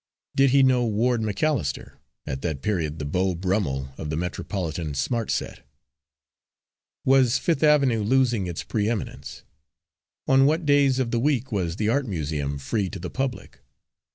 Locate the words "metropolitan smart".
4.17-5.29